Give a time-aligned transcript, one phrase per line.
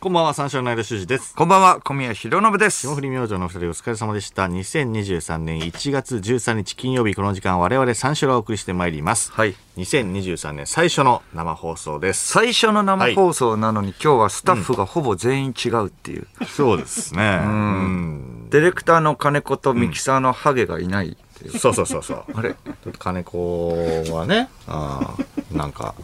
[0.00, 1.34] こんばんは、三四郎の間修二です。
[1.34, 2.82] こんばんは、小宮弘信です。
[2.82, 4.46] 霜降り明星のお二人お疲れ様でした。
[4.46, 9.32] 2023年1月13日金曜日この時間我々三四郎をお送りしてまいります。
[9.32, 9.56] はい。
[9.76, 12.28] 2023年最初の生放送です。
[12.28, 16.28] 最初の生放送なのに、今日はスタッフがほぼ全員違うっていう。
[16.46, 17.40] そうですね。
[17.42, 18.46] うん。
[18.50, 21.58] ディレクターの金子とミキサーのハゲがいないっていう。
[21.58, 22.24] そうそうそうそう。
[22.34, 22.50] あれ？
[22.50, 23.74] ちょっと金子
[24.12, 25.96] はね、あーなんか、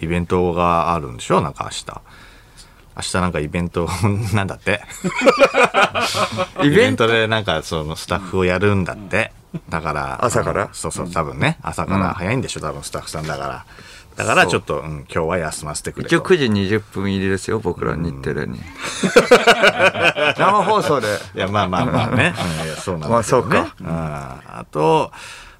[0.00, 1.42] イベントがあるんでしょ？
[1.42, 2.00] なんか明日。
[2.96, 3.88] 明日なんかイベント、
[4.34, 4.82] なんだって？
[6.62, 9.32] イベントでなんかそのスタッフをやるんだって。
[9.68, 10.18] だから。
[10.24, 10.68] 朝から？
[10.72, 11.58] そうそう、多分ね。
[11.62, 12.60] 朝から早いんでしょ？
[12.60, 13.64] 多分スタッフさんだから。
[14.16, 16.14] だからちょっと、うん、今日は休ませてくれと。
[16.14, 16.44] 一応9時
[16.76, 18.60] 20分入りですよ、僕ら日テレに。
[20.36, 21.06] 生放送で。
[21.34, 22.34] いや、まあまあまあね。
[22.60, 23.48] うんいやそうなんまあだけどね。
[23.48, 25.10] そうかうんあと、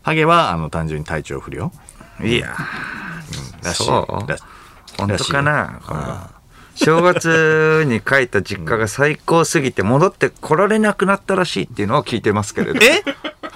[0.02, 1.72] ハゲは、あの、単純に体調不良
[2.22, 2.54] いや、
[3.62, 3.84] らしい。
[3.84, 4.36] そうら
[4.98, 6.00] 本当かなこれ
[6.74, 12.80] 正月に帰った実家が最高すぎて戻って来られなくなったらしいっていうのは聞いてますけれど。
[12.84, 13.02] え？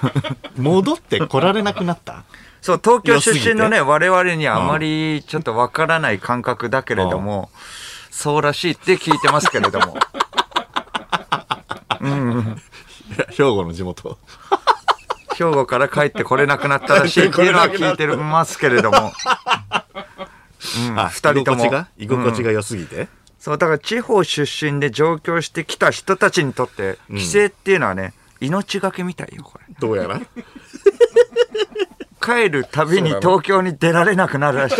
[0.60, 2.24] 戻って来られなくなった？
[2.60, 7.50] そう、東京出身のね、我々にはあまりちょっとわからない感覚だけれども、
[8.10, 9.96] そうらしいって聞いてますけれども。
[13.30, 14.18] 兵庫の地元。
[15.36, 19.12] 兵庫から帰ってこれなくなったらしいっていうのは聞いてますけれども。
[20.88, 21.64] うん、あ、二人とも。
[21.64, 21.88] 居心地が？
[21.96, 29.64] 居心地が良すぎて、そう、だから地方出身で上京してきた人たちにとって、帰省っていうのはね、命がけみたいよ、これ。
[29.78, 30.20] どうやら？
[32.20, 34.76] 帰るたびに東京に出られなくなるらしい。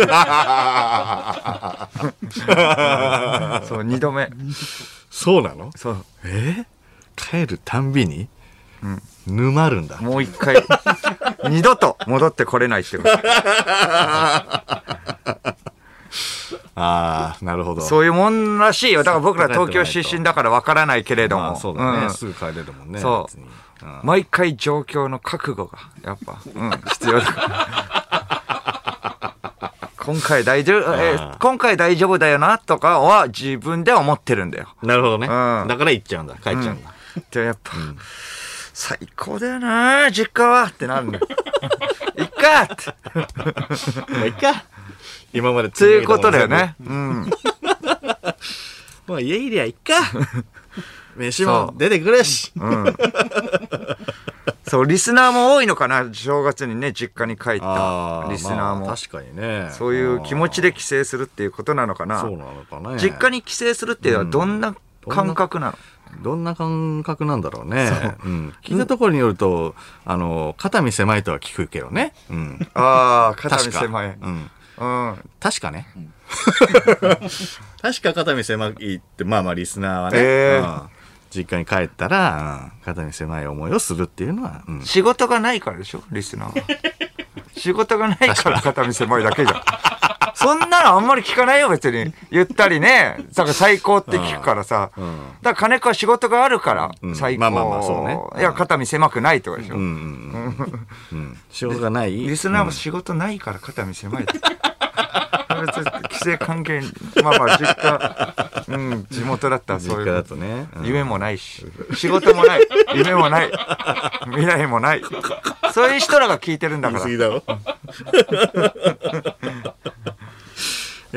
[3.67, 4.29] そう、二度目。
[5.09, 5.71] そうなの？
[5.75, 6.05] そう。
[6.25, 6.65] え？
[7.15, 8.27] 帰るたんびに、
[9.25, 9.97] 沼るんだ。
[9.97, 10.61] もう一回、
[11.49, 13.09] 二度と戻ってこれないってこと。
[16.75, 17.81] ああ、なるほど。
[17.81, 19.03] そういうもんらしいよ。
[19.03, 21.43] だから僕ら東京出身だからわからないけれども。
[21.43, 22.99] まあそうだね、んすぐ帰れるもんね。
[22.99, 23.47] そううん
[24.01, 27.67] 毎回状況の覚悟が、やっぱ、うん、必要だから。
[29.99, 34.69] 今回大丈夫、えー今回大丈夫だよなとかは自分では思ってるんだよ。
[34.81, 35.27] なるほどね。
[35.27, 36.35] うんだから行っちゃうんだ。
[36.35, 36.91] 帰っちゃうんだ。
[37.31, 37.73] でやっぱ、
[38.73, 41.27] 最高だよな実家はってなるんだよ。
[42.17, 42.95] いっかって。
[44.13, 44.63] まあ、いっか。
[45.33, 46.75] 今までそういうことだよね。
[46.85, 47.29] うん。
[49.07, 49.93] まあ、家入りゃいっか。
[51.15, 52.53] 飯も出てくるし。
[54.67, 58.87] そう、リスナーも多いのかな正月にね、実家に帰ったリスナーも。
[58.87, 59.69] まあ確かにね。
[59.71, 62.99] そういう気持ちで帰省するっていうことなのかなそうなのかね。
[62.99, 64.75] 実家に帰省するっていうのはどんな
[65.07, 65.77] 感覚なの、
[66.21, 68.17] どんな感覚なんだろうね。
[68.25, 69.73] うん、聞いたところによると、
[70.05, 72.13] あの、肩身狭いとは聞くけどね。
[72.29, 72.67] うん。
[72.73, 73.71] ああ、肩身。
[73.71, 74.17] 狭い。
[74.21, 74.51] うん。
[74.77, 75.29] うん。
[75.39, 75.87] 確かね。
[77.81, 80.21] 確か肩身狭いって、まあまあリスナーはね、え
[80.55, 80.81] えうん
[81.29, 86.01] 実家に帰ったら、うん肩身狭い思いをするっていうのは、うん仕事がないからでしょ？
[86.11, 86.65] リスナーは。
[87.55, 89.61] 仕事がないから肩身狭いだけじゃん。
[90.35, 92.13] そんなのあんまり聞かないよ、別に。
[92.29, 93.17] ゆったりね。
[93.33, 94.91] だから最高って聞くからさ。
[94.97, 97.41] うんだから金子は仕事があるからうん、最高。
[97.41, 99.75] まあまあまあそうねいや、肩身狭くないとでしょ。
[99.75, 100.57] うん
[101.11, 102.13] うん仕事がない。
[102.13, 104.25] リスナーも仕事ないから肩身狭い。
[105.61, 106.81] 別に規制関係、
[107.23, 108.33] まあまあ実家、
[108.67, 110.23] うん、地元だったらそういう実家だ。
[110.23, 110.67] とね。
[110.77, 113.51] うん夢もないし、仕事もない、夢もない、
[114.25, 115.01] 未来もない。
[115.73, 117.03] そういう人らが聞いてるんだから。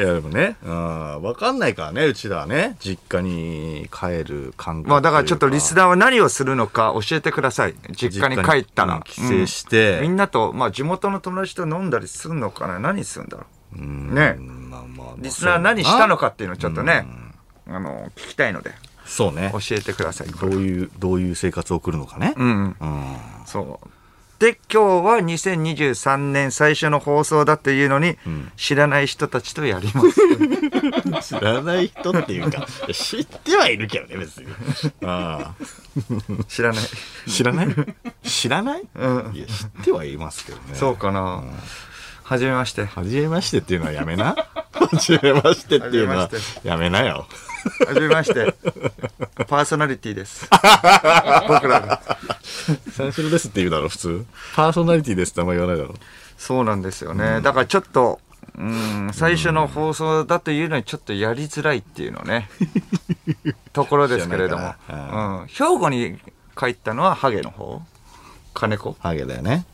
[0.05, 7.75] 言いやでもね、うんわかんないからね、うちらはね、実家に帰る感覚まあだからちょっとリスナナーは何をするのか教えてください。
[7.93, 9.01] 実家に帰ったら。
[9.05, 12.79] 帰省して、うんみんなと、まあ地元の友達と飲んだりするのかな？
[12.79, 13.79] 何するんだろう？
[13.79, 17.07] うんねまあまあリスナー何したのかかっていうのをちょっとね、
[17.67, 18.73] あの、聞きたいので、
[19.07, 19.51] そうね。
[19.53, 20.29] 教えてください。
[20.29, 22.35] どういう、どういう生活を送るのかね。
[22.37, 22.77] うんうん。
[22.81, 23.17] うん。
[23.47, 23.89] そう。
[24.41, 28.17] で、今日は2023年最初の放送だっていうのに、
[28.57, 31.29] 知らない人たちとやります。
[31.37, 34.47] 知らない人っていうか、知ってはいるけどね、別に。
[35.05, 36.85] ああ知らない。
[37.29, 37.77] 知らない？
[38.25, 40.75] 知らない、うんいや、知ってはいますけどね。
[40.75, 41.43] そうかな。
[42.23, 42.87] はじめまして。
[42.87, 44.37] はじめましてっていうのはやめな。
[44.73, 46.31] はじめましてっていうのは
[46.65, 47.27] やめなよ。
[47.87, 48.55] はじめまして。
[49.49, 50.49] パーソナリティです。
[51.47, 52.01] 僕らが。
[52.93, 54.27] 三四郎ですって言うだろ、普通。
[54.55, 55.95] パーソナリティですってあんま言わないだろ。
[56.39, 57.41] そうなんですよね。
[57.43, 58.21] だからちょっと、
[58.59, 62.49] うん、最初の放送だというのにちょっとやりづらいっていうのね。
[63.73, 64.75] ところですけれども。
[64.89, 64.93] う
[65.45, 65.47] ん。
[65.47, 66.19] 兵庫に
[66.59, 67.83] 帰ったのはハゲの方？
[68.55, 68.97] 金子？
[69.01, 69.67] ハゲだよね。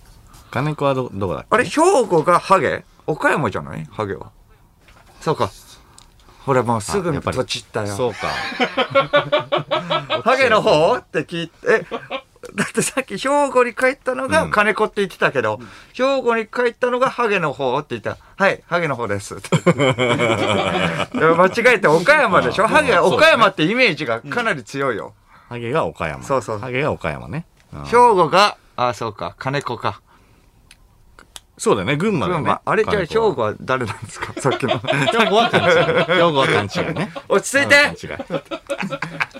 [0.50, 1.48] 金子はど、どこだっけ？
[1.50, 2.84] あれ、兵庫がハゲ？
[3.06, 3.84] 岡山じゃない？
[3.90, 4.30] ハゲは。
[5.20, 5.50] そうか。
[6.44, 7.88] ほらもうすぐあやっぱりとちったよ。
[7.88, 8.28] そうか。
[10.22, 10.96] ハゲの方？
[10.96, 11.86] って聞いて、え、
[12.54, 15.58] だってさっき兵庫に帰ったのが金子って言ってたけど、
[15.92, 19.36] 兵庫に帰ったのがハゲの方って言ったら、はい、ハゲの方です。
[21.14, 22.66] 間違えて岡山でしょ？
[22.66, 25.14] ハゲは岡山ってイメージがかなり強いよ。
[25.48, 26.22] ハゲが岡山。
[26.22, 27.44] そうそうハゲが岡山ね。
[27.72, 30.00] うん兵庫が、あ、そうか、金子か。
[31.58, 32.60] そうだよね、群馬だよね群馬。。
[32.64, 34.32] あれじゃあ兵庫は誰なんですか？
[34.40, 34.78] さっきの。
[34.80, 36.04] 兵庫は勘違い。
[36.04, 37.12] 兵庫は勘違いね。
[37.28, 38.08] 落ち着い勘て。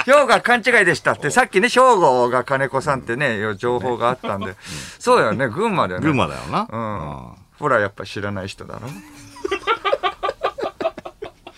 [0.07, 4.55] 兵庫は勘違いでしたって、さっきね、兵庫が金子さんってね、情報があったんで。
[4.99, 6.05] そうだよね、群馬だよね。
[6.07, 6.67] 群馬だよな。
[6.71, 8.89] うんほら、やっぱ知らない人だろ。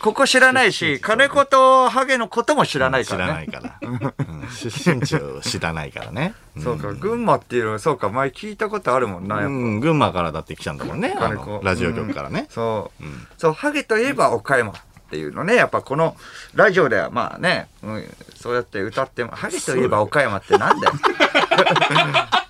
[0.01, 3.47] ここ知らないし、金子とハゲのことも知らないからね。
[3.47, 3.89] 知らないから。
[3.89, 6.35] うん出身地を知らないからね。
[6.63, 9.49] そうか、群馬っていうのは、そうか、前聞いたことあるもんな、やっぱ。
[9.49, 11.15] うん、群馬からだって来たんだもんね。
[11.17, 12.47] あ金子のラジオ局からね。
[12.51, 13.05] そう、
[13.37, 14.75] そう、ハゲといえば岡山っ
[15.11, 16.17] ていうのね、やっぱこの
[16.55, 20.93] ラジオではまあね、うん、そうやって歌っても、ハゲといえば岡山ってなんだよ。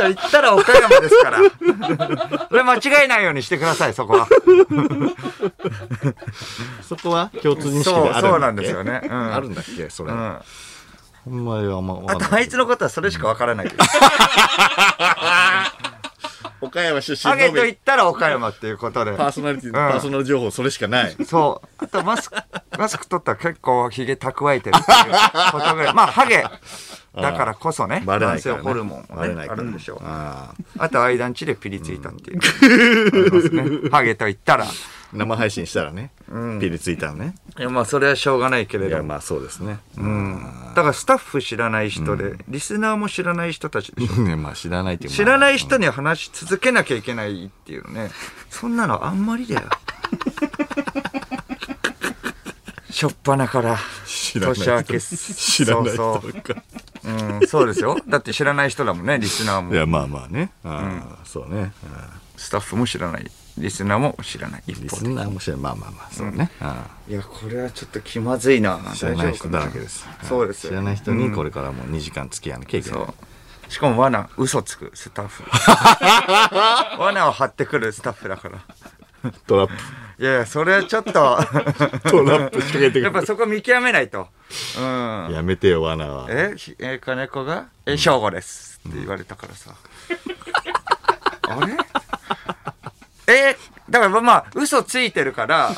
[0.00, 1.38] と言ったら岡山ですから。
[2.48, 4.26] これ間違えないようにしてください、そこは。
[6.88, 8.30] そこは共通認識そう、であるんだっけ？
[8.30, 9.00] そうなんですよね。
[9.04, 9.34] うん。
[9.34, 9.90] あるんだっけ？
[9.90, 10.12] それ。
[10.12, 10.38] うん。
[11.24, 13.70] ほんまにはまあと、あいつのことはそれしかわからない。
[16.62, 19.12] 岡山出ハゲと言ったら岡山っていうことで。
[19.12, 21.16] パーソナリティ、んパーソナル情報それしかない。
[21.26, 21.68] そう。
[21.84, 22.36] あと、マスク、
[22.78, 24.96] マスク取ったら結構ヒゲ蓄えてるっていう
[25.52, 25.94] ことぐらい。
[25.94, 26.44] まあ、ハゲ
[27.14, 28.52] だからこそね、男性。
[28.52, 29.98] ホルモンもねあるんでしょう。
[30.02, 33.90] ああと、間んちでピリついたっていう。
[33.90, 34.66] ハゲと言ったら。
[34.66, 36.12] ー生配信したらね、
[36.60, 37.34] ピリついたのね。
[37.58, 39.02] いや、まあ、それはしょうがないけれいや。
[39.02, 39.78] まあそうですね。
[39.96, 44.22] だから、スタッフ知らない人で、リスナーも知らない人たちでしょ。
[44.22, 48.10] ね、まあ知らないっていう知らない人人に話し続けなきゃいけないっていうね。
[48.50, 49.62] そんなのあんまりだよ。
[52.90, 56.62] しょっぱなから、年明けす知らない人そうか。
[57.40, 57.98] うん、そうですよ。
[58.08, 59.72] だって知らない人だもんね、リスナーも。
[59.72, 60.50] いや、まあまあね。
[60.64, 61.72] あーそうね。
[61.84, 63.30] あスタッフも知らない。
[63.58, 64.62] リスナーも知らない。
[64.66, 65.04] ーリス。
[65.04, 65.62] ナーも知らない。
[65.62, 66.50] まあまあまあ、そうね。
[66.60, 68.78] あいや、これはちょっと気まずいな。
[68.78, 70.06] ー知らない人だらけです。
[70.22, 72.98] そうですよ知らない人にこれからもう2時間付き合わなきゃいけない。
[72.98, 73.14] そ
[73.68, 73.72] う。
[73.72, 75.44] しかも罠、嘘つくスタッフ。
[77.00, 78.58] 罠を張ってくるスタッフだから。
[79.46, 79.70] トラッ
[80.20, 83.00] いやいや、それはちょっと、プ、トラップ仕掛けてくる。
[83.04, 84.28] やっぱそこ見極めないと。
[84.78, 85.30] うん。
[85.32, 86.26] やめてよ、罠は。
[86.28, 89.74] え、ひえ金子が、え、正吾ですって言われたからさ。
[91.48, 91.74] あれ？
[93.34, 93.56] え、
[93.88, 95.70] だからまあ、嘘ついてるから、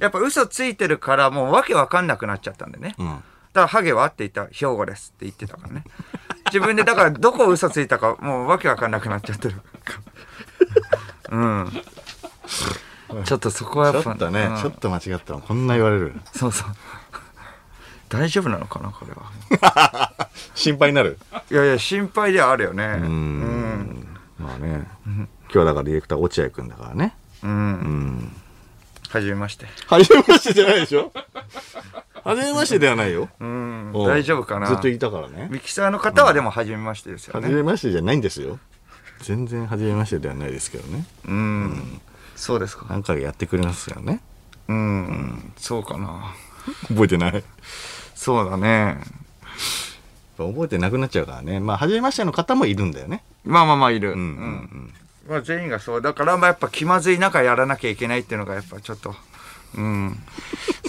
[0.00, 2.96] やっぱ嘘ついてるから、もうわけわかんなくなっちゃったんでね。
[2.98, 3.06] うん。
[3.06, 3.22] だか
[3.54, 5.84] ら、ハゲはって言ったら、兵庫ですって言ってたからね。
[6.46, 9.54] 自分で、だから、どこ嘘ついたか、もうわけわかんなくなっちゃってる。
[11.30, 11.72] うん。
[13.24, 14.02] ちょっとそこはやっぱ。
[14.02, 16.12] ちょっとね、うんちょっと間違ったのこんな言われる。
[16.34, 16.68] そうそう。
[18.08, 19.12] 大丈夫なのかな、これ
[19.58, 20.12] は。
[20.54, 21.18] 心配になる？
[21.50, 22.84] いやいや、心配ではあるよね。
[22.84, 24.06] うん。
[24.38, 24.86] まあね。
[25.06, 27.14] 今日はだからディレクター落合くんだからね。
[27.42, 27.50] うん。
[27.50, 28.36] うん。
[29.08, 29.66] はじめまして。
[29.86, 31.12] はじめましてじゃないでしょ？
[32.24, 33.28] はじめましてではないよ。
[33.38, 33.92] うん。
[33.92, 34.66] 大丈夫かな？
[34.66, 35.48] ずっといたからね。
[35.50, 37.54] ミキサーの方はでもはじめましてですよはじね。
[37.54, 38.58] めましてじゃないんですよ。
[39.22, 41.06] 全然はじめましてではないですけどね。
[41.26, 42.00] うん。
[42.36, 42.86] そうですか。
[42.88, 44.20] 何回かやってくれますよね。
[44.68, 45.52] うん。
[45.56, 46.34] そうかな。
[46.88, 47.42] 覚えてない。
[48.14, 48.98] そうだね。
[50.36, 51.60] 覚えてなくなっちゃうからね。
[51.60, 53.22] まあ、はじめましての方もいるんだよね。
[53.44, 54.12] まあまあまあいる。
[54.12, 54.94] うんうん
[55.28, 56.02] まあ全員がそう。
[56.02, 59.14] だからまあやっぱ気まずい中やらなきゃいけないっていうのがやっぱちょっと。
[59.76, 60.16] うん。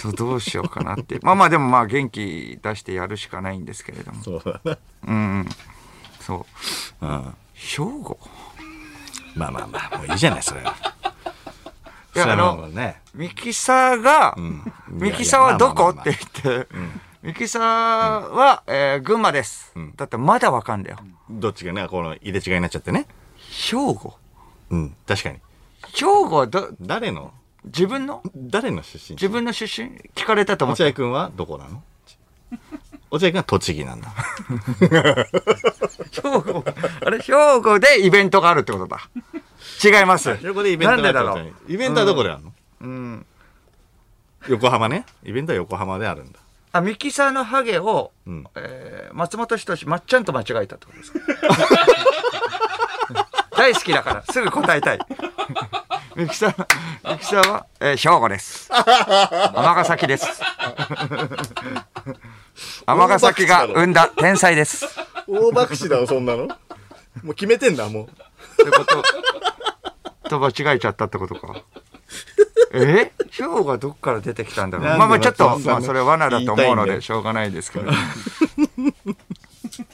[0.00, 1.18] そう、どうしようかなって。
[1.22, 4.22] まあまあでもまあ元気出してやるしかないんですけれども。
[4.22, 4.78] そうだな。
[5.08, 5.48] うんうん。
[6.20, 6.46] そ
[7.00, 7.06] う。
[7.06, 7.34] うん。
[7.54, 8.18] 兵庫？
[9.34, 10.74] まあまあまあ、もういいじゃない、それは。
[12.24, 13.00] いやあのね。
[13.14, 15.90] ミキサーが、んミキサーはどこ？
[15.90, 16.68] ってまあ言って、
[17.22, 19.72] ミキサーは、えー群馬です。
[19.78, 20.98] んだってまだわかんだよ。
[21.30, 23.06] どっちがね、この入れ違いになっちゃってね。
[23.36, 24.14] 兵庫
[24.70, 25.36] うん、確かに。
[25.94, 27.32] 兵庫はど、誰の？
[27.64, 28.22] 自分の？
[28.34, 29.16] 誰の出身？
[29.16, 29.90] 自分の出身？
[30.14, 30.84] 聞かれたと思って。
[30.84, 31.82] 落合くんはどこなの？
[33.10, 34.08] 落合くんは栃木なんだ。
[36.10, 36.64] 兵庫、
[37.04, 37.32] あれ兵
[37.62, 39.08] 庫でイベントがあるってことだ。
[39.82, 40.36] 違います。
[40.42, 43.26] そこでイベントなんでだろうイベントはどこであるの、うん。
[44.48, 45.04] 横浜ね。
[45.24, 46.38] イベントは横浜であるんだ。
[46.72, 51.20] あ、ミキサーのハゲを、うんえー松本人志、まっちゃんと間違えたってことですか？
[53.56, 54.98] 大好きだから、すぐ答えたい。
[56.14, 58.70] ミキサー、ミキサーは、えー兵庫です。
[58.72, 60.26] 尼崎です。
[62.86, 64.84] 尼崎が生んだ天才です。
[64.86, 64.88] っ
[65.26, 66.46] 大爆死だろ、そんなの。
[66.46, 68.64] もう決めてんだ、もう。
[68.64, 69.02] てこと、
[70.28, 71.62] と間違えちゃったってことか。
[72.72, 73.12] え？
[73.18, 74.98] えヒョウがどっから出てきたんだろう。
[74.98, 77.90] まあまあちょっとまあそれは罠だと思うのでしょうがないですけど。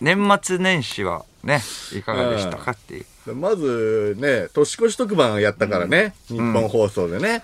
[0.01, 1.61] 年末年始はね
[1.93, 3.35] いかがでしたかっていう。
[3.35, 7.43] まずね年越し特番やったからね、日本放送でね。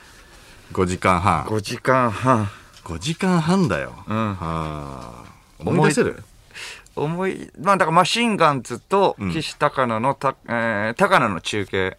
[0.73, 1.45] 5時間半。
[1.45, 2.49] 5時間半。
[2.85, 3.93] 5時間半だよ、ん。
[3.95, 5.25] はあ
[5.59, 6.23] 思い出せる？
[6.97, 11.97] 思いまあだからマシンガンズと岸高野のた、えー高野の中継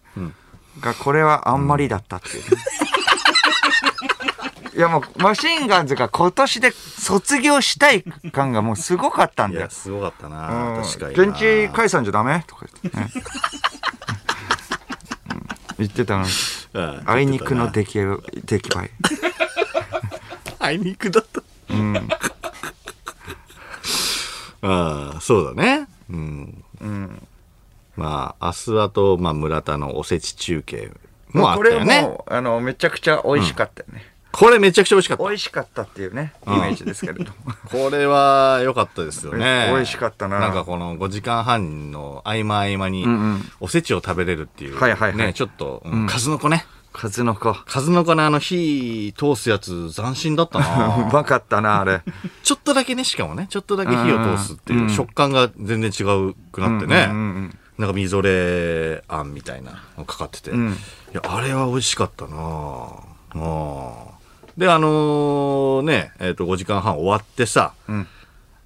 [0.82, 2.44] がこれはあんまりだったっていう。
[2.44, 2.48] ね、
[4.76, 9.62] いやもうマシンガンズが今年で卒業したい感がもうすごかったんだよ。
[9.62, 10.84] いやすごかったな、うん。
[10.84, 11.24] 確かにな。
[11.24, 12.44] 現地解散じゃダメ？
[12.48, 13.12] とか言って、ね
[15.30, 15.48] うん。
[15.78, 16.30] 言ってたのに。
[16.74, 17.04] うん。
[17.06, 18.00] あいにくの出来
[18.46, 18.92] 出来栄え。
[20.60, 21.42] あいにくだった。
[21.70, 22.10] うん。
[24.64, 25.88] ああそうだね。
[26.10, 26.64] うん、
[27.96, 30.92] まあ明日はと、まあ、村田のおせち中継
[31.34, 32.02] もあっこれたよね。
[32.02, 35.24] もうあのめちゃくちゃ美味しかったよね、これめちゃくちゃ美味しかった。
[35.24, 36.62] 美味しかったっていうねイうん。
[36.62, 37.32] メージですけれども。
[37.70, 39.70] これは良かったですよね。
[39.74, 40.40] 美味しかったな。
[40.40, 43.52] なんかこの5時間半の合間合間にんうん。
[43.60, 44.80] おせちを食べれるっていう。
[44.80, 45.18] はいはいはい。
[45.18, 46.66] ね、ちょっと、うん数の子ね。
[46.94, 47.54] 数の子。
[47.66, 52.02] 数の子のあの火通すやつ斬新だった うなまかったなあれ。
[52.44, 57.08] ちょっとだけね、しかもね、ちょっとだけ火を通すっていう食感が全然違うくなってね。
[57.10, 60.52] うんうんなんかみぞれあんみたいなのかかってて。
[60.52, 60.70] うん。
[60.70, 60.76] い
[61.14, 62.38] や、あれは美味しかったな。
[63.34, 64.06] あ。
[64.56, 68.08] で、あのね、えっ、と、5時間半終わってさ、うん。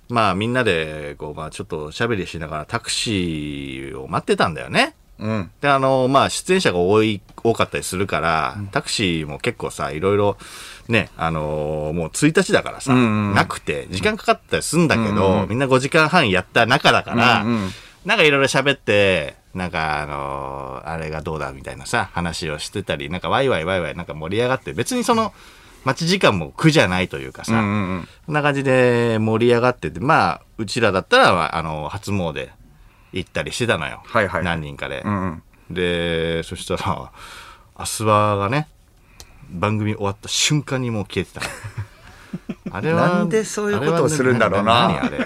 [0.09, 4.95] まあみんなで、こう、まあちょっと喋りしながらタクシーを待ってたんだよね。
[5.17, 5.51] うん。
[5.61, 10.35] で、あのまあ出演者が多い、多かったりするから、タクシーも結構さ、いろいろ、
[10.89, 17.69] ね、あのもう1日だからさ、うんうんなくて、時間かかったりすんだけど、うんうんみんな5時間半やった中だから、うんうん
[18.05, 25.33] なんかいろいろ喋って、なんかあのあれがどうだみたいなさ、話をしてたり、なんかワイワイワイワイなんか盛り上がって、別にその、
[25.85, 32.49] 待ち時間も苦じゃないというかさ、うんうんうんこんな感じで盛り上がってて、まあ、うちらだったら、あの、初詣
[33.13, 34.01] 行ったりしてたのよ。
[34.03, 35.01] はいはい何人かで。
[35.05, 37.11] うんうんで、そしたら、
[37.75, 38.67] アスワがね、
[39.49, 41.47] 番組終わった瞬間にもう消えてたの。
[42.71, 43.09] あれは。
[43.09, 45.17] なんでそういうことをするんだろうなあれ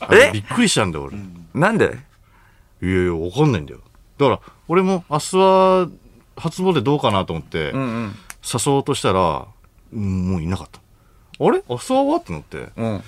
[0.00, 1.16] はねびっくりしたんだよ、俺。
[1.54, 1.98] なんで？
[2.82, 3.80] いやいや、わかんないんだよ。
[4.18, 5.88] だから、俺も明日は
[6.36, 9.44] 初詣どうかなと思って、うんうん誘おうとしたら、
[9.92, 10.80] うんもういなかった。
[11.44, 11.62] あれ？
[11.68, 12.16] 明日は？
[12.16, 12.68] ってなって。
[12.76, 13.02] うん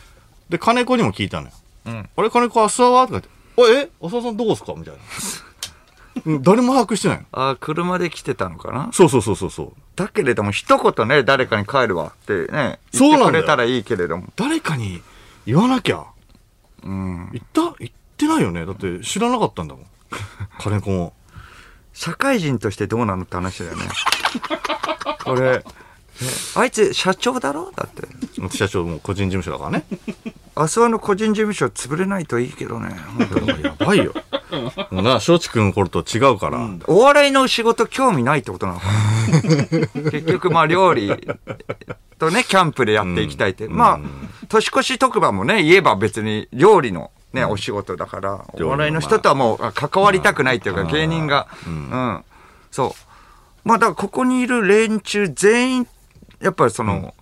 [0.50, 1.52] で、金子にも聞いたのよ。
[1.86, 2.28] うんあれ？
[2.30, 3.06] 金子明日は？
[3.06, 3.28] とか言って、
[3.58, 3.90] あえ？
[4.06, 4.74] 浅田さんどこですか？
[4.76, 5.00] みたいな。
[6.26, 7.24] うん誰も把握してないの。
[7.32, 8.90] あ車で来てたのかな？
[8.92, 9.72] そうそうそうそうそう。
[9.96, 15.00] だけれども一言ね誰かに帰るわってね言ってくれたらいいけれども誰かに
[15.46, 16.04] 言わなきゃ。
[16.84, 17.74] うん言った？
[17.78, 18.66] 言ってないよね。
[18.66, 19.86] だって知らなかったんだもん。
[20.60, 21.12] 金子も。
[21.94, 23.84] 社会人としてどうなのって話だよね
[25.24, 25.64] これね
[26.56, 27.70] あいつ社長だろ？
[27.76, 29.84] だって社長も個人事務所だからね。
[30.56, 34.14] 明日の個人事務所潰れないといいけどね本当にやばいよ。
[34.90, 36.68] な、松竹の頃と違うから。
[36.86, 40.10] お笑いの仕事興味ないってことなのかな。
[40.10, 41.08] 結局まあ料理
[42.18, 44.00] とねキャンプでやっていきたいって、まあ
[44.48, 51.48] 年越し特番もね言えば別に料理のね、お仕事だからお笑いの人とはもうあ関わりたくないっていうかまあ芸人が。
[51.66, 52.24] うん、
[52.70, 52.94] そ
[53.64, 53.68] う。
[53.68, 55.86] まあだからここにいる連中全員
[56.42, 57.14] やっぱりその、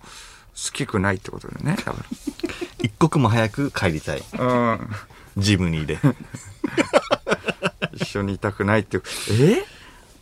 [0.53, 1.95] 好きくないってことだよねだか
[2.83, 4.23] 一刻も早く帰りたい。
[4.33, 4.89] らうん。
[5.37, 5.99] ジムニーで。
[8.11, 9.03] 一緒にいたくないっていう。
[9.31, 9.53] え？
[9.53, 9.57] い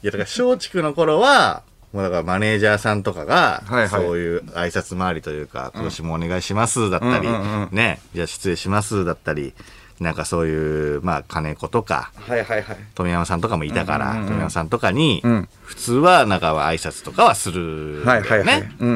[0.03, 3.89] や、だから松竹の頃は、もうだからマネージャーさんとかが、はいはい。
[3.89, 7.69] そういう挨拶回りというか、今年もお願いしますだったり、うんうんうん。
[7.71, 9.55] ね、じゃあ失礼しますだったり、
[9.99, 12.77] なんかそういう、まあ、金子とか、はいはいはい。
[12.93, 15.49] 富山さんとかもいたから、富山さんとかに、うん。
[15.63, 18.05] 普通はなんか挨拶とかはするよね。
[18.05, 18.61] はいはいはい。
[18.79, 18.95] うんうん。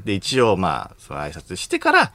[0.00, 0.02] ん。
[0.04, 2.12] で、一応まあ、その挨拶してから、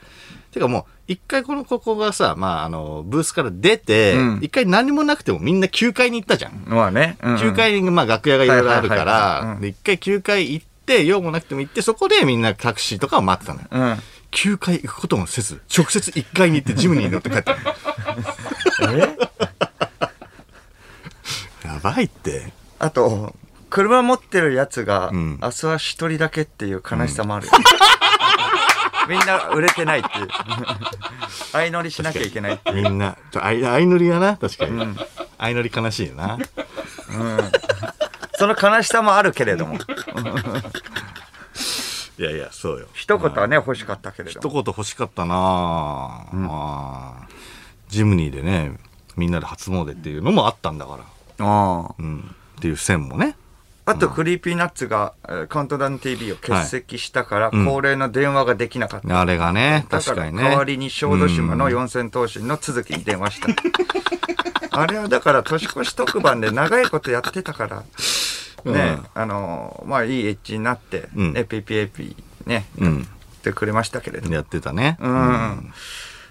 [0.51, 4.39] てかもう、一回この、ここがさ、まあ、あの、ブースから出て、うん。
[4.41, 6.63] 一回何もなくてもみんな9階に行ったじゃん。
[6.67, 7.39] まあね、うんうん。
[7.39, 9.41] 9階に、まあ、楽屋がいろいろあるかはいはいはいはい。
[9.41, 13.67] うん、らで、一回9階行って、用もなくても行って、そこでみんなタクシーとかを待ってたのよ。
[13.71, 13.99] うん。
[14.31, 17.59] 9階行くこともせず、直接1階に行ってジムに乗って帰ったの。
[18.97, 19.17] え？
[21.65, 22.51] やばいって。
[22.79, 23.35] あと、
[23.69, 25.39] 車持ってるやつが、ん。
[25.41, 27.51] 明日は一人だけっていう悲しさもあるよ、
[29.09, 30.27] みんな売れてないっていう。
[31.51, 32.83] 相乗りしなきゃいけないっていう。
[32.83, 34.97] みんな、ちょ相相乗りやな、確かに。
[35.39, 36.37] 相乗り悲しいよな。
[38.37, 39.75] その悲しさもあるけれども。
[42.19, 42.87] いやいや、そうよ。
[42.93, 44.39] 一言はね、欲しかったけれども。
[44.39, 47.27] 一言欲しかったなぁ、まあ
[47.87, 48.77] ジムニーでね、
[49.15, 50.97] みんなで初詣っていうのもあったんだか
[51.39, 51.45] ら。
[51.45, 52.35] あうん。
[52.57, 53.35] っていう線もね。
[53.89, 59.19] あと、 Creepy Nuts が、えーカウントダウン TV を欠席したから、恒例の電話ができなかった。
[59.19, 60.43] あれがね、確かにね。
[60.43, 63.47] 代わりに小豆島の四千頭身の都築に電話した。
[64.79, 67.83] あれはだから年越し特番で長いことやってたから、
[68.71, 72.15] ね、あの、まあいいエッジになって、うんね、ピピエピ
[72.45, 72.97] ね、うん。
[72.99, 73.05] やっ
[73.41, 74.33] てくれましたけれども。
[74.35, 74.97] やってたね。
[74.99, 75.73] うん。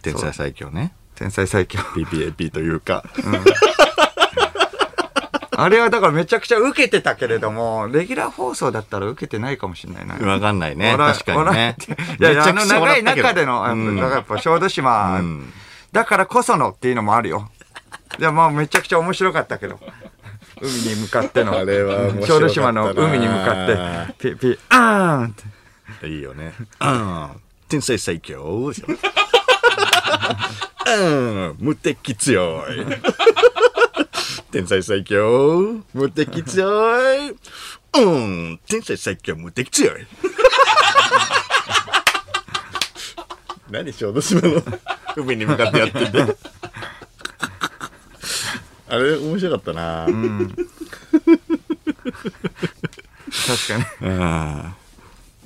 [0.02, 0.94] 天才最強ね。
[1.14, 1.80] 天才最強。
[1.80, 3.04] PPAP というか。
[5.60, 10.14] あれはだからめちゃくちゃ受けてたけれども、レギュラー放送だったら受けてないかもしれないな。
[10.14, 10.94] わかんないね。
[10.96, 11.76] 確かにね。
[12.20, 15.52] いや いや、あの長い中での、だからやっぱ小豆島、うん
[15.90, 17.50] だからこそのっていうのもあるよ。
[18.18, 19.80] いや、まあめちゃくちゃ面白かったけど。
[20.60, 21.52] 海に向かっての。
[22.26, 23.66] 小豆島の海に向かっ
[24.16, 25.30] て、ピピ、あーんっ
[26.00, 26.08] て。
[26.08, 26.52] いいよね。
[26.80, 27.28] うん。
[27.68, 28.72] 天才最強。
[30.86, 31.56] うん。
[31.58, 32.86] 無敵強い。
[34.50, 35.82] 天才最強。
[35.92, 36.66] 無敵強
[37.26, 37.36] い。
[37.94, 38.60] うん。
[38.66, 39.36] 天才最強。
[39.36, 40.06] 無敵強い。
[43.70, 44.62] 何小豆島の
[45.16, 46.36] 海に向かってやってんだよ。
[48.88, 50.06] あれ面白かったな。
[50.06, 50.14] 確
[53.68, 54.08] かに。
[54.08, 54.74] うん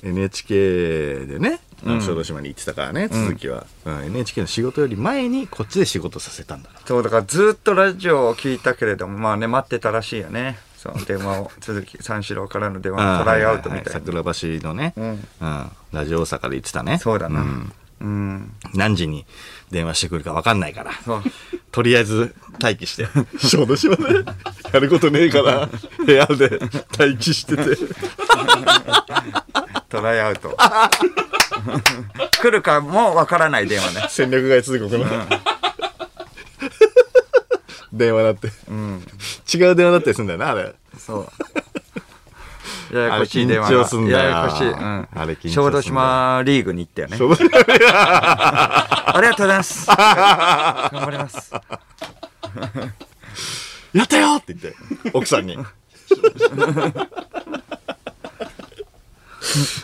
[0.05, 10.59] NHK でね、小豆島に行ってたからね、続きは、うん NHK の仕事より前にこっちで仕事させたんだかそう、だからずっとラジオを聞いたけれども、まあね、待ってたらしいよね。
[10.77, 13.13] その 電話を、続き、三四郎からの電話ら。
[13.13, 14.01] のトライアウトみはいたいな。
[14.01, 16.99] 桜橋のね、うんうんラジオ大阪で行ってたね。
[16.99, 17.41] そうだな。
[17.43, 18.53] んうん。
[18.75, 19.25] 何時に
[19.71, 20.93] 電話してくるか分かんないから。
[21.05, 21.23] そう。
[21.71, 23.07] とりあえず待機して。
[23.39, 24.25] 小豆島で
[24.73, 25.69] やることねえから、
[26.05, 26.59] 部屋で
[26.99, 27.77] 待機してて。
[29.89, 30.57] トライアウト。
[32.41, 34.07] 来るかもわからない電話ね。
[34.09, 35.07] 戦略外通告の。
[37.93, 38.49] 電話だって。
[38.69, 39.05] うん。
[39.53, 40.75] 違う電話だったりするんだよな、あれ。
[40.99, 41.21] そ
[42.93, 42.97] う。
[42.97, 44.71] ややこしい電話あれ緊張すんだよややこしい。
[44.71, 45.09] うん。
[45.15, 47.17] あれ緊張すんだよ小豆島リーグに行ったよね。
[47.93, 49.87] ありがとうございます。
[49.87, 51.53] 頑張ります。
[53.93, 54.77] やったよって言って、
[55.13, 55.59] 奥さんに。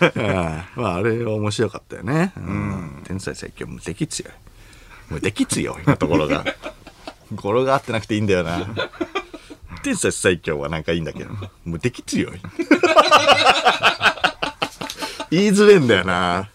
[0.02, 2.32] ああまあ、あれは面白かったよね。
[2.36, 3.02] うん。
[3.04, 4.32] 天才最強、無敵強い。
[5.10, 6.44] 無敵強いなところが。
[7.34, 8.66] 語呂が合ってなくていいんだよな。
[9.82, 11.30] 天才最強はなんかいいんだけど、
[11.64, 12.40] 無敵強い。
[15.30, 16.48] 言いづれんだよな。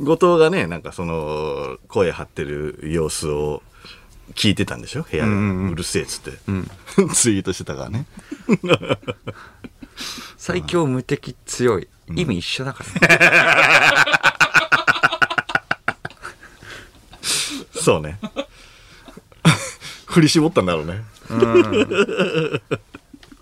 [0.00, 3.62] 後藤がね、なんかその、声張ってる様子を
[4.34, 5.02] 聞いてたんでしょ？
[5.02, 5.30] 部屋で。
[5.30, 6.30] うるせえっつって。
[7.14, 8.06] ツイートしてたからね。
[10.36, 11.88] 最強無敵強い。
[12.14, 13.18] 意味一緒だからね。
[17.72, 18.18] そうね。
[20.06, 21.00] 振り絞ったんだろうね。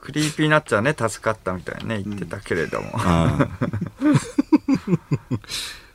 [0.01, 2.99] クリーピーナッツはね、助かったみたいにね、言ってたけれども。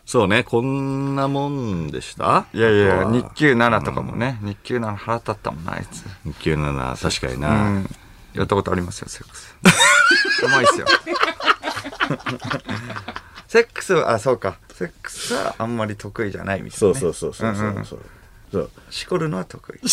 [0.05, 2.45] そうね、こんなもんでした？
[2.53, 6.03] いやいや、日給7とかもね、日給7腹立ったもんな、あいつ。
[6.23, 7.69] 日給7、確かにうな。
[7.69, 7.89] ん。
[8.35, 9.55] やったことありますよ、セックス。
[10.43, 10.85] うまいっすよ。
[13.47, 14.57] セックスは、あ、そうか。
[14.73, 16.99] セックスはあんまり得意じゃないみたいな、ね。
[16.99, 17.71] そうそうそうそうそう。
[17.71, 17.99] んんそう
[18.51, 19.79] そうしこるのは得意。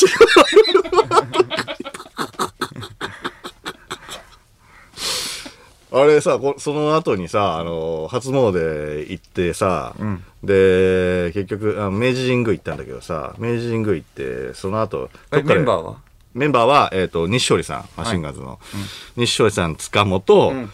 [5.94, 15.96] あれさ、こその後にさ、あの、初詣行ってさ、んで、結局、あ明治神宮行ったんだけどさ、明治神宮行って、その後、え、どっかでメンバーは？
[16.35, 18.59] メンバーは、えっ、と、西勝利さん、マシンガンズの。
[19.16, 20.71] 西勝利さん、塚本、ん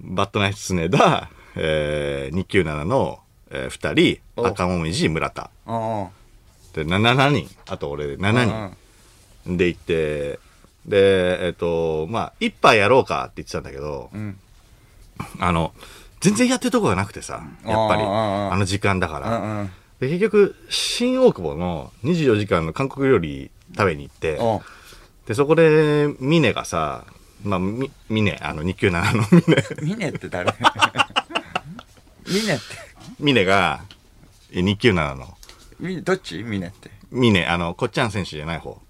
[0.00, 3.20] バットナイツ常田、えー、297の、
[3.50, 5.50] えー、2人、お赤もみじ、村田。
[5.66, 6.08] あ
[6.74, 7.48] で、7人。
[7.68, 8.72] あと俺で7
[9.44, 9.56] 人。
[9.56, 10.38] で行って、
[10.86, 14.36] で、えっ、と、まあ、一杯やろうかって言ってたんだけど、ん
[15.38, 15.72] あの、
[16.20, 19.38] 全然やってるとこがなくてさ、やっぱり、あの時間だから。
[19.38, 19.70] んうん。
[20.00, 24.38] で、結局、新大久保の24時間の韓国料理食べに行って、
[25.26, 27.04] で、そこで、ミネがさ、
[27.44, 30.52] まあ、ミミネ、あの、297のミネ、ミネって誰？
[32.28, 32.62] ミネって？
[33.18, 33.80] ミネが、
[34.52, 35.36] え297の、
[35.80, 36.42] ミどっち？
[36.42, 36.90] ミネって？
[37.10, 38.80] ミネ、あの、こっちゃん選手じゃない方。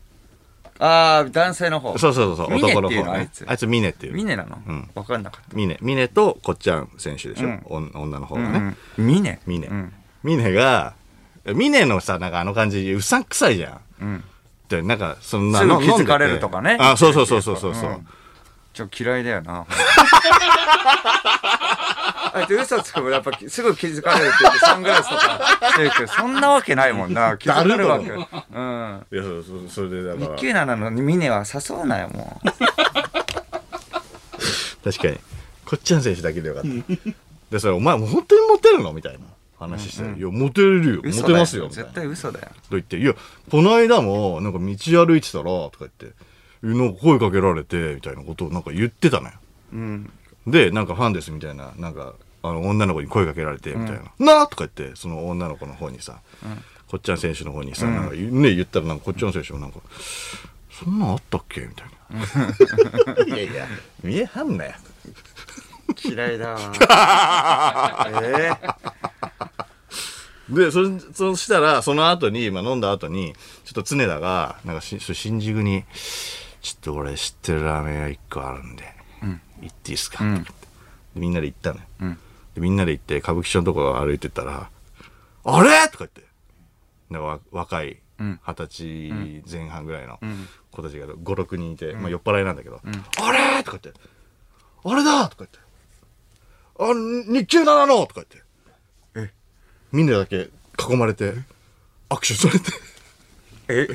[0.78, 1.96] ああ、男性の方。
[1.98, 3.44] そうそうそう、ミネ男のっていうの方、ねあいつ。
[3.48, 4.14] あいつミネっていう。
[4.14, 4.58] ミネなの？
[4.66, 5.56] うんわかんなかった。
[5.56, 5.78] ミネ。
[5.80, 8.48] ミネとこっちゃん選手でしょ、うんおん女の方がね。
[8.48, 9.68] うんうんミネミネ。
[9.68, 9.92] うん。
[10.22, 10.94] ミネが、
[11.46, 14.04] ミネのさ、なんかあの感じ、うさんくさいじゃん。
[14.04, 14.24] うん。
[14.76, 16.76] で、なんか、そんなすぐの気づかれるとかね。
[16.80, 17.72] あ、そうそうそうそうそう。
[17.72, 18.08] うん
[18.72, 19.66] ちょ、嫌いだよな。
[22.35, 27.37] あいつ嘘つくもやっぱすぐ気づかれるって言ってサングラスとかしてるけど、そんなわけないもんな。
[27.38, 28.08] 気づかれるわけ。
[28.08, 28.16] うん。
[29.12, 32.48] いやそうそうそれでだから197なのにミネは誘うなよ、もう。
[34.90, 35.20] 確かに
[35.66, 36.68] こっちの選手だけでよかった
[37.50, 38.94] でそれお前もう本当にモテるの？
[38.94, 39.18] みたいな
[39.62, 42.46] 話して、いやモテるよモテますよ絶対嘘だよ。
[42.48, 43.14] と言って、いや、
[43.51, 46.07] この間も、なんか道歩いてたら、とか言って、
[46.64, 49.35] えなんか声かけられて、みたいなことをなんか言ってたのよ。
[49.72, 50.12] うん。
[50.46, 54.35] で、なんかファンですみたいな、なんか、あの、女の子に声かけられて、みたいな。
[54.35, 56.20] なあとか言って、その女の子の方にさ、
[56.88, 59.79] こっちゃん選手の方にさ、なんかね、言ったら、なんかこっちゃん選手もなんか、
[60.70, 61.61] そんなんあったっけ？
[61.62, 61.92] みたいな。
[63.25, 63.66] いやいや、
[64.03, 64.72] 見えはんなよ。
[66.05, 68.11] 嫌いだわ。
[68.22, 68.51] え
[70.48, 70.81] で、そ、
[71.14, 75.85] そしたら、その後に、まあ飲んだ後に、ちょっと常田が、なんかし新宿に、
[76.61, 78.85] ちょっと俺知ってるラーメン屋一個あるんで、
[79.62, 80.46] 行っていいですか、うん。
[81.14, 81.85] みんなで行ったのよ。
[82.00, 82.18] うん。
[82.55, 84.68] でみんなで行って、歌舞伎町のとこ歩いてったら、
[85.44, 85.88] あれ？
[85.88, 86.22] とか言って、
[87.11, 88.40] なんかわ若い、うん。
[88.46, 90.48] 二十歳前半ぐらいのん。
[90.70, 92.81] 子たちが5、6人いて、まあ酔っ払いなんだけど、
[93.20, 93.62] あれ？
[93.62, 94.00] とか言って、
[94.85, 95.28] あれだ？
[95.28, 95.59] とか言って、
[96.78, 96.92] あ、
[97.33, 98.07] 日給7の？
[98.07, 98.42] とか言って、え
[99.92, 100.48] みんなだけ
[100.90, 101.35] 囲まれて、
[102.09, 102.72] 握手されて、
[103.68, 103.88] え？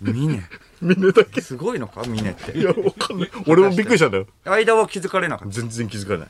[0.00, 0.42] ミネ？
[0.80, 1.40] みんなだけ。
[1.40, 2.02] すごいのか？
[2.04, 2.58] ミネって。
[2.58, 3.30] いや、わかんない。
[3.46, 4.26] 俺もびっくりしたんだよ。
[4.44, 5.54] 間は気づかれなかった。
[5.54, 6.28] 全然気づかない。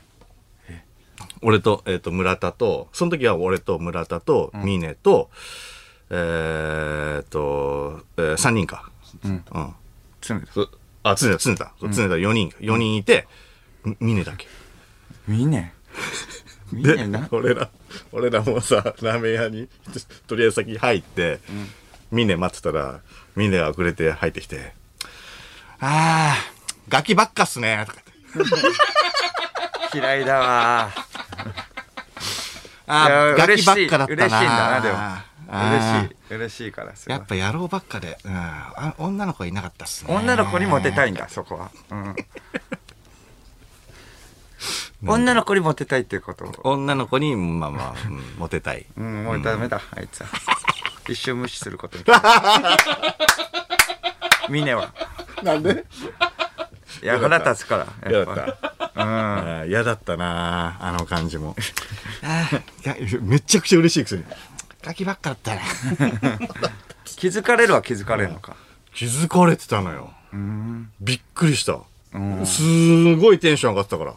[1.41, 5.29] 俺と、えっ、と、村田と、その時は俺と村田と、峰と、
[6.09, 8.89] えっ、と、えー、3人か。
[9.23, 9.31] うん。
[9.31, 9.73] うん。
[10.21, 10.69] 常だそ
[11.03, 11.73] あ、常田、常田。
[11.81, 13.27] 常田4人、4人いて、
[13.83, 14.47] み峰だけ。
[15.27, 15.73] ミネ？
[16.71, 17.69] ミでネな、俺ら、
[18.11, 19.67] 俺らもさ、ラーメン屋に、
[20.27, 21.39] とりあえず先入って、
[22.11, 23.01] 峰待ってたら、
[23.35, 24.73] 峰が遅れて入ってきて、
[25.79, 28.01] あー、ガキばっかっすね、とか
[28.35, 29.97] 言って。
[29.97, 30.91] 嫌いだわ。
[32.87, 34.15] あー、ガキばっかだったな。
[34.15, 35.33] 嬉しい嬉しいんだなでも。
[35.53, 40.15] 嬉しい嬉しいからすごいやっぱ野郎ばっかで、うん、あ女の子いなかったっすね。
[40.15, 42.15] 女の子にモテたいんだそこは、うん、
[45.05, 46.45] 女の子にモテたいっていうこと？
[46.63, 48.85] 女の子に、まあまあ、 うんモテたい。
[48.97, 50.27] うんもうダメだ、あいつは
[51.07, 52.03] 一生無視することに
[54.49, 54.93] ミネは
[55.41, 55.85] なんで？
[57.01, 58.53] いや腹立つからやっ嫌だった。
[58.53, 61.55] ぱうんあー嫌だったなあの感じも。
[62.21, 62.59] あー
[63.11, 64.23] いやめちゃくちゃ嬉しいくせに。
[64.81, 65.61] ガキばっかだったな。
[67.05, 68.55] 気づかれるは気づかれるのか
[68.93, 70.11] 気づかれてたのよ。
[70.33, 71.79] うんびっくりした。
[72.13, 74.13] うんすごいテンション上がってたから。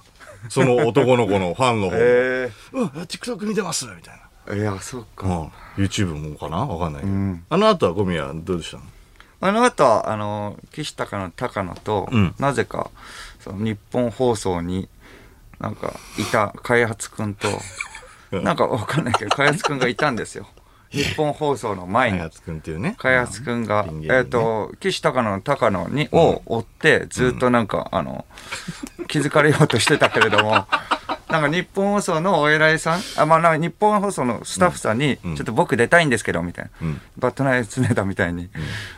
[0.51, 1.99] その男の子のファンの方も。
[2.01, 4.55] えうん、TikTok 見てますみたいな。
[4.55, 5.85] えいやそうかうん。
[5.85, 6.59] YouTube もかな？
[6.59, 7.13] わかんないけど。
[7.13, 8.77] うんあの後はゴミはどうでした？
[8.79, 8.83] の
[9.41, 12.91] あの後はあの岸高の高野と、うんなぜか
[13.41, 14.89] その日本放送に
[15.61, 17.49] なんかいた開発くんと
[18.33, 20.47] なんかわかんないけど開発くんがいたんですよ
[20.91, 22.95] 日本放送の前に開発くんっていうね。
[22.99, 24.09] 開発くんが、ね。
[24.11, 28.25] えっ、と岸高野の高野にを追ってずっとなんか、あの
[29.09, 30.67] 気づかれようとしてたけれども
[31.29, 35.37] なんか日本放送のお偉いさんあまあ日本放送のスタッフさんに、うん。
[35.37, 37.01] ちょっと僕出たいんですけどみたいな、うん。
[37.19, 38.49] バットナイ常田みたいに、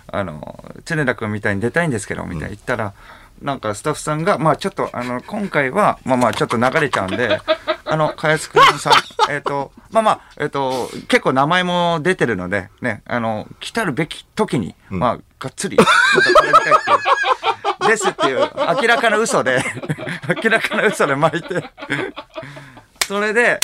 [0.09, 2.93] あの常田君みたいに出たいんですけどみたいな言ったら、
[3.43, 7.41] なんかスタッフさんがまあちょっとあの今回はまあまあちょっと流れちゃうんで
[7.85, 8.93] あの開発くんさん
[9.33, 16.99] えっ、とまあまあえっ、と結構名前も出てるのでねあの来たるべき時に、んまあがっつりちょっとこれみたいっていう。
[17.89, 18.41] ですっていう
[18.81, 19.65] 明らかな嘘で
[20.43, 21.65] 明らかな嘘で巻いて
[23.07, 23.61] それで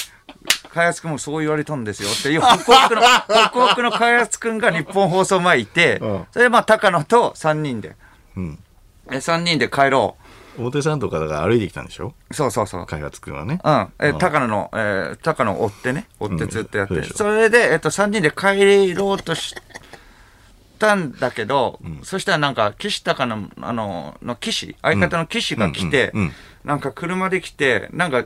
[0.73, 7.97] 開発くんもそう言われたんですよっていう北北の北北の開発くんが日本放送前いて、うんそれでまあ高野と3人で
[8.37, 8.59] うん。
[9.11, 10.17] え3人で帰ろ
[10.57, 12.15] 表参道から歩いてきたんでしょ？
[12.31, 12.87] うそうそうそう。
[12.87, 13.61] 開発くんはね。
[13.65, 13.89] うん。
[14.01, 14.19] えうん。
[14.19, 16.95] 高野の、えー高野を追ってね、追ってずっとやって。
[16.95, 17.05] うん。
[17.05, 19.55] そそれで、えっと、3人で帰ろうとし
[20.79, 26.21] たんだけど、そしたらなんか、岸高野あの、の岸、相方の岸が来て、うん。
[26.21, 26.27] うん。
[26.27, 26.33] うん。
[26.65, 28.25] なんか車で来て、なんか、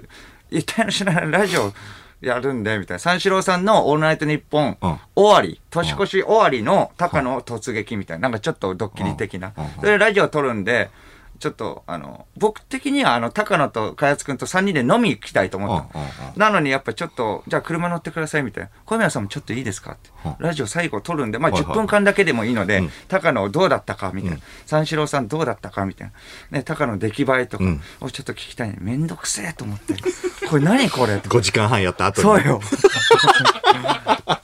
[0.51, 1.73] 一体の知らないラジオ
[2.21, 2.99] やるんで、みたいな。
[2.99, 9.53] 三四郎さんのオールナイトニッポン、うん終わり、年越し終わりの高野突撃みたいな、なんかちょっとドッキリ的な。
[9.81, 10.91] それでラジオ撮るんで、
[11.39, 15.99] ちょっと、あの、僕的には、あの、高野と開発くんと3人で飲み行きたいと思った
[16.37, 18.71] なのにやっぱちょっと、じゃあ車乗ってくださいみたいな。
[18.85, 20.35] 小宮さんもちょっといいですかってうん。
[20.41, 24.39] ラジオ最後撮るんで、まあはいはい10分間だけでもいいのでうん、高野どうだったかみたいな。
[24.67, 26.11] 三四郎さんどうだったかみたい
[26.53, 26.59] な。
[26.59, 28.79] ね、高野出来栄えとかうんをちょっと聞きたいね。
[28.81, 29.95] めんどくせえと思って。
[30.49, 32.23] これ何これって5時間半やった後に。
[32.23, 32.61] そうよ。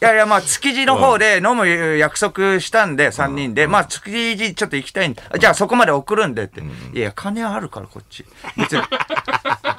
[0.00, 6.62] いやいや、まあ、築地の方で飲む約束したんで、3人で、まあ、築地ちょっと行きたいんで、じゃあそこまで送るんでって。
[6.92, 8.24] いや、金あるから、こっち。
[8.56, 8.82] 別に。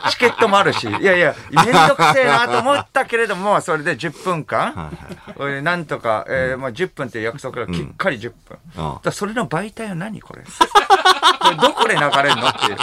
[0.10, 4.96] チケットもあるし、いやいや、めんどくせえなと思ったけれども、それで10分間、
[5.38, 8.32] 俺なんとか、えーまあ、10分っていう約束がきっかり10
[9.04, 9.12] 分。
[9.12, 10.44] それの媒体は何これ？
[11.42, 12.78] これどこで流れんのっていう。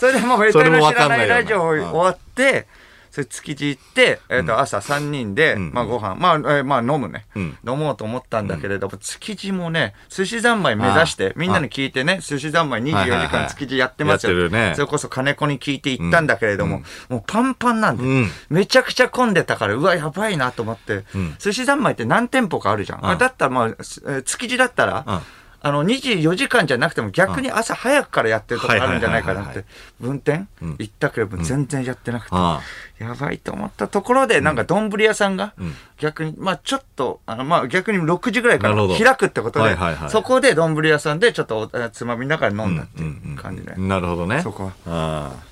[0.00, 2.66] それでもう、ベテの知らないラジオ終わって、
[3.10, 7.58] それ築地行って、えっ、と、朝3人で、まあご飯、まあ、えーまあ飲むね、ん。
[7.68, 13.28] 飲もうと思ったんだけれども、築地もね、寿司三昧目指して、みんなに聞いてね、寿司三昧24はいはいはい。
[13.28, 14.32] 時間築地やってますよ。
[14.32, 14.72] やってるね。
[14.74, 18.30] それこそ金子に聞いて行ったんだけれども、もうパンパンなんで、うん。
[18.48, 21.04] めちゃくちゃ混んでたから、うわ、やばいなと思って、
[21.38, 23.00] 寿司三昧って何店舗かあるじゃん。
[23.04, 25.20] うんだったらまあ、すえー築地だったら、うん
[25.62, 29.64] あの、24時間じゃなくても逆に朝早くからやってるとこあるんじゃないかなって、
[30.00, 30.76] 分店うん。
[30.78, 32.60] 行ったけれども全然やってなくて、あ
[32.98, 35.52] やばいと思ったところで、なんか丼屋さんがん。
[35.98, 39.76] 逆に、まあちょっと、あの、まあ逆に6時ぐらいから開くってことで
[40.08, 43.74] そこで丼屋さんでちょっとつまみながら飲んだっていう感じで。
[43.76, 44.40] なるほどね。
[44.42, 44.72] そこは。
[44.86, 45.50] あ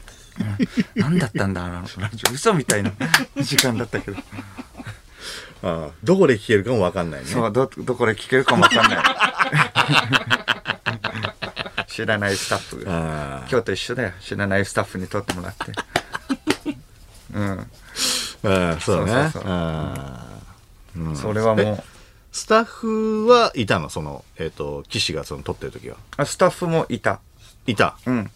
[0.95, 2.33] 何だったんだ、あのラジオ。
[2.33, 2.93] 嘘みたいな
[3.41, 4.17] 時間だったけど。
[5.63, 5.91] あああ。
[6.05, 7.27] どこで聞けるかもわかんないね。
[7.27, 9.05] そう、ど、どこで聞けるかもわかんない。
[11.89, 14.13] 知らないスタッフ今日と一緒だよ。
[14.21, 15.73] 知らないスタッフに撮ってもらって。
[17.35, 17.71] うん。
[18.45, 19.33] あああそうだね。
[21.17, 21.83] それはも
[22.33, 23.89] スタッフはいたの？
[23.89, 25.97] その、えっ、と、騎士がその撮ってる時は。
[26.19, 27.21] う、スタッフもいた。
[27.67, 27.97] いた。
[28.07, 28.31] うん。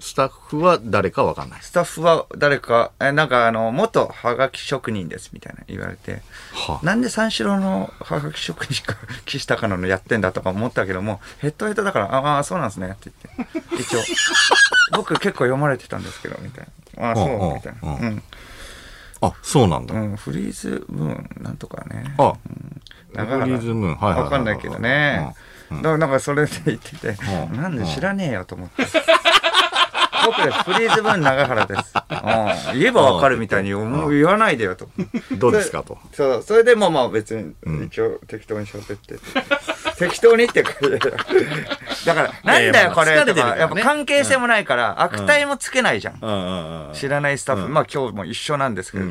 [0.00, 1.62] スタッフは誰かわかんない。
[1.62, 14.00] スタッフは誰か、え、なんかあの、元はがき職人ですみたいな言われて、はなんで三四郎のはがき職人か、岸高野のやってんだとか思ったけども、ヘッドヘッドだから、ああ、そうなんですねって言って、一応、
[14.96, 17.08] 僕結構読まれてたんですけど、みたいな。
[17.08, 17.78] ああ、そうんうんう、みたいな。
[17.82, 18.22] うんうん。
[19.20, 19.94] あ、そうなんだ。
[19.94, 22.14] うん、フリーズブーン、なんとかね。
[22.18, 22.34] あ、
[23.14, 23.96] だからフリーズムーン。
[23.96, 24.22] はいはい。
[24.22, 25.34] わかんないけどね。
[25.70, 27.16] だからなんかそれで言ってて、
[27.50, 28.86] うんなんで知らねえよと思って。
[30.26, 30.62] 僕です。
[30.64, 31.94] フリーズブーン長原です。
[32.10, 32.78] うん。
[32.80, 34.88] 言えばわかるみたいに言わないでよと。
[35.30, 35.38] うん。
[35.38, 35.98] どうですかと。
[36.12, 39.16] そう、それでもまあ別にん一応適当に喋って。
[39.98, 40.74] 適当にってか、
[42.06, 46.18] だから、なんだよこれとか、いやっぱ関係性もないから、悪態もつけないじゃん。
[46.22, 46.94] うんうんうん。
[46.94, 49.06] 知らないスタッフ、まあ今日も一緒なんですけど、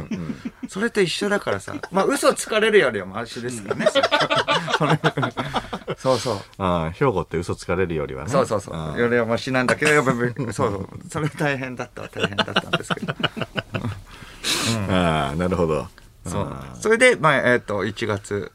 [0.70, 3.88] それと一緒だからさ、まあ嘘つかれるよりはマシですからね。
[5.98, 6.38] そうそう。
[6.60, 8.30] ああ、兵庫って嘘つかれるよりはね。
[8.30, 8.96] そうそうそう。
[8.96, 10.18] んよりはマシなんだけど、やっぱり、
[10.54, 10.90] そうそう。
[11.10, 13.16] それ大変だったは大変だったんですけど。
[14.94, 15.88] ああ、なるほど。
[16.26, 16.56] そう。
[16.80, 18.52] それで、まあ、えっ、と、1月、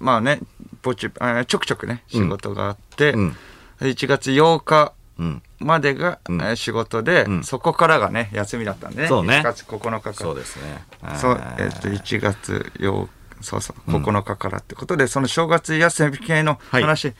[0.00, 0.40] まあね、
[0.82, 3.36] ぼち、あーちょくちょくね、仕事があって、うん
[3.80, 5.42] 1月8日うん。
[5.58, 9.08] までが、んえー仕事で、んそこからがね、休みだったんでね。
[9.08, 10.14] そうね1月9日から。
[10.14, 10.84] そうですね。
[11.16, 13.08] そう、えっ、と、1月8
[13.40, 17.14] そうそう、9日からってことで、その正月休み系の話、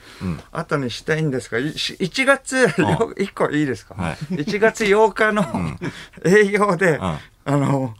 [0.51, 5.77] 後にしたいんですが、いし1月、1 個いいですか、はい ?1 月8日の
[6.25, 7.01] 営業で、ん。
[7.03, 7.95] あの、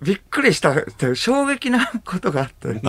[0.00, 2.80] びっくりしたっていう衝撃なことがあって、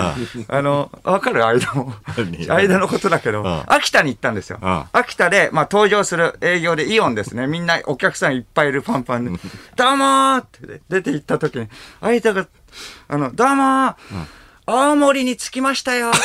[0.48, 1.46] あの、わかる？
[1.46, 1.94] 間も。
[2.18, 3.64] 何 間のことだけど、ん。
[3.68, 4.58] 秋田に行ったんですよ。
[4.62, 4.84] うん。
[4.92, 7.46] 秋田で、まあ、登場する営業でイオンですね。
[7.48, 9.40] みんなお客さんいっぱいいるパンパンで、
[9.76, 11.70] どうもーって出て行った時に、
[12.02, 12.48] 間が、
[13.08, 13.96] あの、どうもー、
[14.66, 16.20] 青森に着きましたよーって。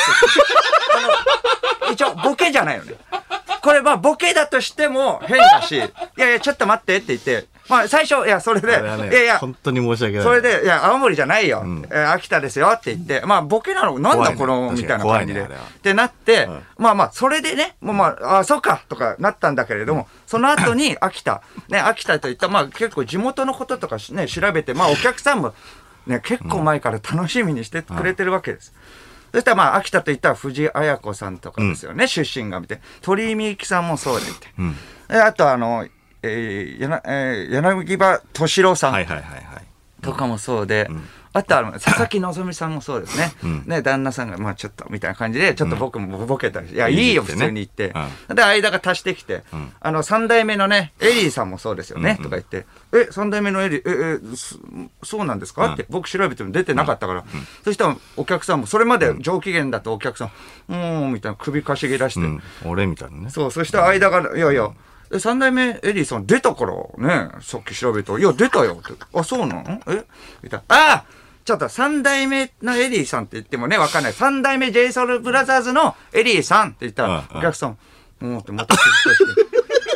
[1.83, 2.95] あの、一応、ボケじゃないよね。
[3.61, 5.79] これ、まあ、ボケだとしても変だし、い
[6.17, 10.23] やいや、ちょっと待ってって言って、まあ、最初、いや、それで、いやいや、本当に申し訳ない。
[10.25, 11.63] それで、いや、青森じゃないよ。
[11.91, 15.43] えー秋田ですよって言って、まあ、ボケなの、なんだこの、みたいな感じで。
[15.43, 15.47] っ
[15.81, 25.53] てなって、うんまあまあ、それでね、もうまあ、あ、そうか、とかなったんだけれども、その後に秋田、ね、秋田といった、まあ結構地元のこととかしね、調べて、まあお客さんも、
[26.07, 28.73] ね、結構前から楽しみにしてくれてるわけです。
[29.31, 32.81] そしたらまあ、秋田といったら藤井綾子さんとかですよね、出身が見て。
[33.01, 34.47] 鳥居みゆきさんもそうでいて。
[34.57, 34.75] うん。
[35.07, 35.87] であとあの、
[36.23, 38.91] えー、やなえー柳葉敏郎さん。
[38.93, 39.65] はいはいはいはい。
[41.33, 43.31] あとはあの佐々木希さんもそうですね。
[43.65, 47.93] ね、旦那さんが、まあちょっと、みたいな感じで、ちょっと僕もボケたりして、いや、いいよ、普通に言って。
[48.33, 49.43] で、間が足してきて、
[49.79, 54.57] あの、三代目のね、エリーさんもそうですよね、とか言って、え、三代目のエリー、え、え、そ
[55.17, 55.73] そうなんですか？
[55.73, 57.23] って、僕調べても出てなかったから、
[57.63, 60.31] そしたらお客さんも、それまで上機嫌だとお客さん、
[60.69, 62.41] うーん、みたいな首かしげ出して、うん。
[62.65, 63.29] 俺みたいなね。
[63.29, 64.69] そう、そして間が、いやいや、
[65.13, 68.93] え三代目エリーさん出たからね、さっき調べたら、いや、出たよって。
[69.13, 69.81] あ、そうなの？
[69.87, 70.05] え？
[70.41, 70.75] みたいな。
[70.75, 71.05] ああ
[71.43, 74.13] ちょっと三代目のエリーさんって言ってもね、わかんない。
[74.13, 77.77] 三代目 JSOUL ブラザーズのエリーさんって言ったら、お客さん、
[78.21, 78.81] うんってまたて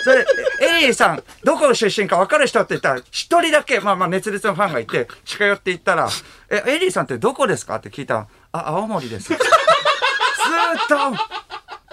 [0.05, 0.25] それ、
[0.61, 6.09] エエリーさん、どこの出身か分かる人って言ったら、一人だけ、まあまあ熱烈なファンがいて、近寄って言ったら、
[6.49, 9.29] え、エリーさんってどこですかって聞いたら、あ、青森です。
[9.33, 11.17] ずーっと、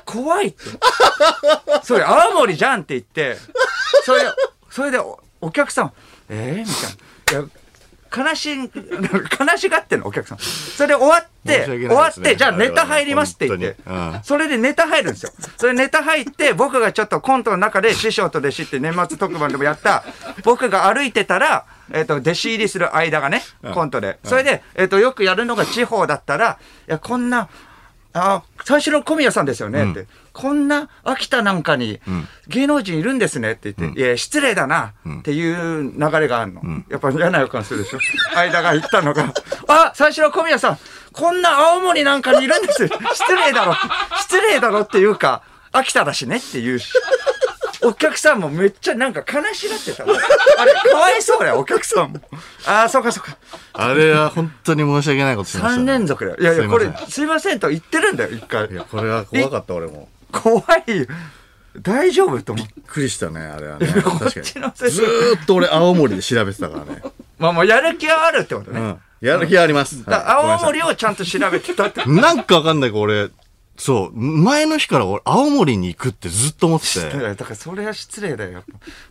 [0.05, 0.59] 怖いって。
[1.83, 3.39] それ、青森じゃんって言って、
[4.05, 4.31] それで、
[4.71, 5.93] それでお、お客さん、
[6.29, 7.49] えー、みたいな。
[7.49, 7.62] いや
[8.15, 8.57] 悲しい、
[9.41, 10.39] 悲しがってんの、お客さん。
[10.39, 15.33] それで終わって、ね終わって、じゃあネタ入りますって言ってうん、それでネタ入るんですよ。
[15.57, 20.05] それネタ入って、僕がちょっとコントの中で師匠と弟子って年末特番でもやった、
[20.45, 23.43] 僕が歩いてたら、えっ、と、弟子入りする間がね、
[23.75, 24.19] コントで。
[24.25, 27.49] それで、えっ、と、よくやるのが地方だったら、いや、こんな、
[28.15, 30.07] あ、最初の小宮さんですよねって。
[30.33, 32.01] こんな秋田なんかに
[32.49, 36.63] 芸能人いるんですねって言って、いや、失礼だなっていう流れがあるの。
[36.89, 37.99] やっぱ嫌な予感するでしょ。
[38.35, 39.33] 間が言ったのが、
[39.69, 40.79] あ、最初の小宮さん、
[41.13, 42.89] こんな青森なんかにいるんですよ。
[43.13, 43.75] 失礼だろ。
[44.21, 46.93] 失礼だろっていうか、秋田だしねっていうし。
[47.85, 50.15] お客さんもめっちゃなんか悲しがってたの。
[50.15, 52.21] あれ、かわいそうだよ、お客さんも。
[52.67, 53.37] ああ、そうかそうか。
[53.73, 56.37] あれは本当に申し訳ないことしました、3連続だよ。
[56.39, 58.75] いやいや、これすいません、と言ってるんだよ、一回い。
[58.75, 60.09] や、これは怖かった、俺も。
[60.31, 61.07] 怖いよ。
[61.81, 62.73] 大丈夫と思って。
[62.77, 63.87] びっくりしたね、あれはね。
[63.87, 67.03] ずーっと俺、青森で調べてたからね。
[67.39, 68.81] まあもうやる気はあるってことね。
[68.81, 68.99] うん。
[69.21, 70.05] やる気あります。
[70.05, 72.05] だから青はいごめんなさい森をちゃんと調べてたって。
[72.07, 73.31] なんかわかんないけど、俺、
[73.77, 77.19] そう、前の日から俺、青森に行くってずっと思ってて。
[77.19, 78.63] だからそれは失礼だよ。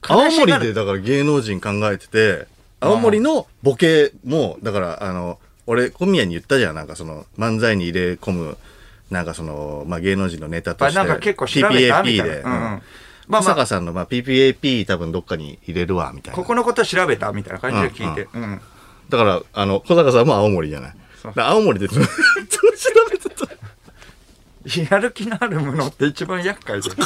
[0.01, 2.47] 青森でだから芸能人考えてて、
[2.79, 8.57] 青森のボケも、だから、あの、俺、小宮に言ったじゃん、なんかその、漫才に入れ込む、
[9.09, 10.97] なんかその、まあ、芸能人のネタとして。
[10.97, 12.23] なんか結構調べたみたい PPAP な。
[12.23, 12.41] で。
[12.41, 12.81] うんうんうん
[13.27, 16.35] まあまあ、小坂さんの、まあ、PPAP 多分どっかに入れるわ、みたいな。
[16.35, 18.27] ここのこと調べたみたいな感じで聞いて。
[18.33, 18.61] うん。
[19.09, 20.95] だから、あの、小坂さんも青森じゃない。
[21.35, 22.90] 青森でずっと調べてた。
[24.89, 26.89] やる気のあるものって一番厄介で。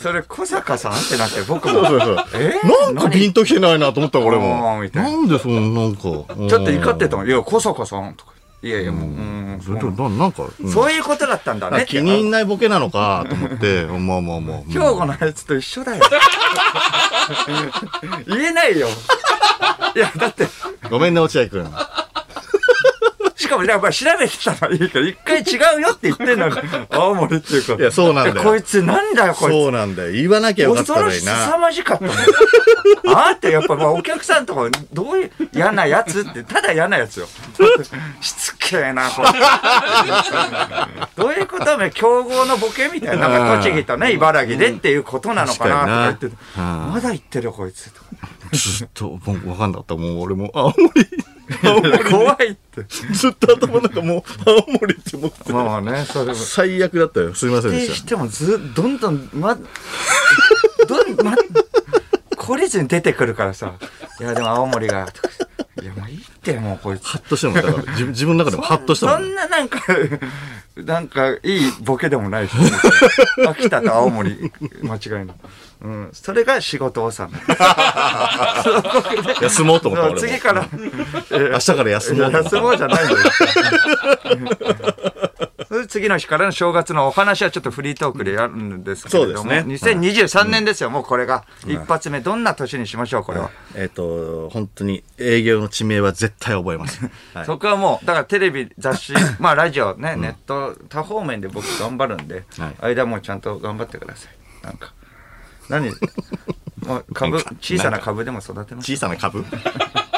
[0.00, 1.74] それ小坂さんってなって僕も。
[1.74, 2.24] そうそうそう。
[2.34, 2.54] え？
[2.94, 4.82] なんかピンときてないなと思った俺あも。
[4.94, 6.02] ななんでそのなんか。
[6.02, 7.28] ちょっと怒ってたもん。
[7.28, 8.32] いや、小坂さんとか。
[8.62, 11.86] いやいや、もう、うんそれとななんか、うんそういうことだったんだね。
[11.88, 14.58] 気に入んないボケなのかと思って、まあまあまあ。
[14.70, 16.04] 兵庫のやつと一緒だよ。
[18.26, 18.88] 言えないよ。
[19.96, 20.46] いや、だって、
[20.90, 21.64] ごめんね、落合くん。
[21.64, 21.70] し
[23.50, 26.54] かもやっぱり調べてたのいいから、一回違うよって言ってんのに、
[26.90, 27.74] 青森っていうか。
[27.74, 28.42] いや、そうなんだよ。
[28.42, 29.52] こいつなんだよ、こいつ。
[29.52, 30.12] そうなんだよ。
[30.12, 31.46] 言わなきゃよかった恐ろしのにな。
[31.46, 32.14] さまじかったもん。
[33.14, 37.28] あーってやっぱまあお客さんとかどういう嫌なやつってただ嫌なやつよ。
[38.20, 39.28] しつけえなこれ。
[41.16, 47.90] どういうことめ強豪のボケみたいななんか栃木とね茨城でっていうことなのかなとか言ってまだ言ってるよこいつ
[48.52, 49.96] ずっと、もう分かんなかった。
[49.96, 51.06] もう俺も、青森、
[52.10, 52.84] 怖いって。
[53.12, 55.52] ずっと頭の中もう、青森って思って。
[55.52, 56.34] まあねそれも。
[56.34, 57.34] 最悪だったよ。
[57.34, 57.86] すいませんでし。
[57.86, 61.34] 否定したてもずどんどんまどんま
[62.36, 63.74] 懲りずに出てくるからさ
[64.18, 65.28] 「いやでも青森が」とか
[65.82, 69.24] 「いやもういいってもうこいつ」ハッとしてもんだから、自分自分の中でも ハッとしたもそん。
[69.26, 69.80] んななんか、
[70.76, 72.52] なんかいいボケでもないし、
[73.46, 74.50] 秋田と青森、
[74.82, 75.36] 間違いない。
[75.82, 77.38] うん、それが仕事納め。
[79.40, 80.20] 休もうと思った俺も。
[80.20, 80.66] 次から、
[81.30, 82.32] 明日から休もう。
[82.32, 83.16] 休もうじゃないよ。
[85.88, 91.44] 次の日からの正月のお話はちょっとフリートークでやるんですけれども、そうですね2023年ですよ、もうこれが。
[91.64, 93.50] 一発目、どんな年にしましょう、これは？
[93.76, 97.00] えっと、本当に営業の地名は絶対覚えます。
[97.34, 104.66] はいそこはもう、だからテレビ、雑誌、 まあラジオね、ネット、多方面で僕頑張るんで、はい間もちゃんと頑張ってください。
[104.66, 104.92] なんか。
[105.68, 105.90] 何？
[106.84, 108.90] もう株、小さな株でも育てます。
[108.92, 109.44] 小さな株？
[109.44, 110.09] あ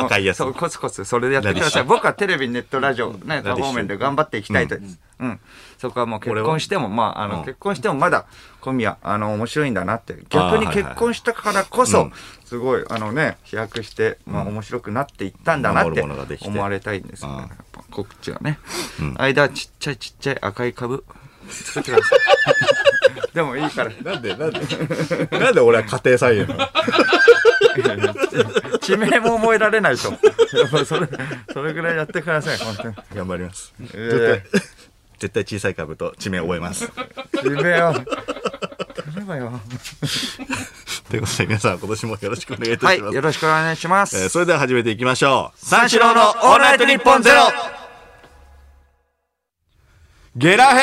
[0.00, 0.48] 赤いやつそ。
[0.48, 1.82] う、コツコツ、それでやってください。
[1.82, 4.76] 何僕はテレビ、ネット、ラジオ、ね、多方面で頑張っていきたいと。
[5.20, 5.40] うん。
[5.78, 8.26] そこはもう結婚しても、まあ、あの、うん結婚してもまだ、
[8.60, 10.16] 小宮、あの、面白いんだなって。
[10.30, 12.12] 逆に結婚したからこそうん、
[12.44, 16.02] すごい、あのね、飛躍して、まあ、面白くなっていったんだなっ守て
[16.46, 17.48] 思われたいんですよね。
[17.90, 18.58] 告知はね。
[19.16, 21.04] 間、ちっちゃいちっちゃい赤い株、
[21.48, 22.18] 作ってください。
[23.34, 23.90] でもいいから。
[24.02, 24.60] なんで、なんで、
[25.38, 26.68] なんで俺は家庭菜園なの
[28.80, 30.10] 地名も覚えられないと。
[30.10, 31.08] やっぱそれ、
[31.52, 32.94] それぐらいやってください、本当に。
[33.14, 33.72] 頑張ります。
[33.94, 34.18] え絶
[34.52, 34.60] 対、
[35.18, 36.90] 絶対小さい株と地名覚えます。
[37.42, 37.92] 地名を。
[37.92, 38.04] 頼
[39.16, 39.60] めばよ。
[41.10, 43.14] ということで皆さん今年もよろしくお願いいたはい、します。
[43.14, 44.16] よろしくお願いします。
[44.16, 45.58] えーそれでは始めていきましょう。
[45.58, 47.83] 三四郎のオールナイトニッポンゼロ
[50.36, 50.80] ゲラヘ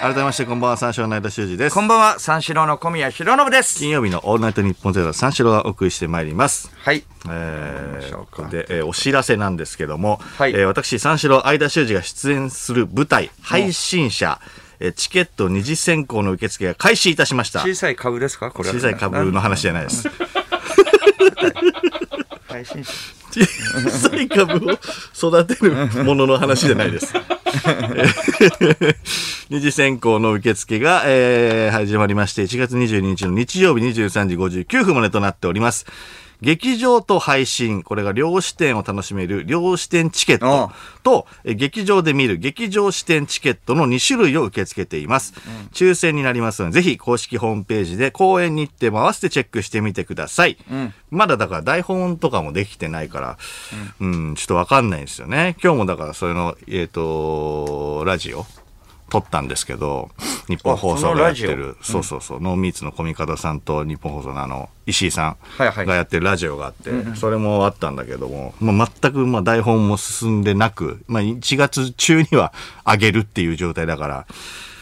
[0.00, 1.80] 改めましてこんばんは、三四郎の間修二ですこ。
[1.80, 3.78] んばんは、三四郎の小宮弘信です。
[3.78, 6.72] 金曜日のオールナイトニッポンゼロ三四郎がお送りしてまいります。
[6.76, 7.04] はい。
[7.30, 17.60] えーで、えーお知らせなんですけども、はいえー私、三四郎相田修二が出演する舞台、配信者、えーえーチケット二次選考の受付が開始いたしました。
[17.60, 18.50] 小さい株ですか？
[18.50, 20.10] これは小さい株の話じゃないです。
[22.48, 22.92] 配信者
[23.42, 24.78] 小さい株を
[25.16, 27.12] 育てるものの話じゃないです。
[29.50, 35.86] 二次選考の受付が、えー始まりまして、1月22日の日曜日23時59分までとなっております。
[36.44, 40.70] 劇場と配信、これが両視点を楽しめる両視点チケット
[41.02, 45.32] と、えー劇場で見る劇場視点チケットの2種類を受け付けています。
[45.72, 50.58] 抽選になりますので、ぜひ公式ホームページで公演日程も合わせてチェックしてみてください。
[51.10, 53.38] まだだから台本とかもできてないから、
[54.00, 55.56] うん、ちょっとわかんないんですよね。
[55.62, 58.44] 今日もだからそれの、えっ、と、ラジオ
[59.10, 60.10] 撮ったんですけど、
[60.48, 65.84] 日本放送がやってる、そうそうそう、ノーミーツのコミカドさんと日本放送のあの、石井さはいはい。
[65.84, 72.52] んがやってるラジオがあって、それもあったんだけども、まあ、全くまあ台本も進んでなく、まあ、1月中には
[72.84, 74.26] 上げるっていう状態だから、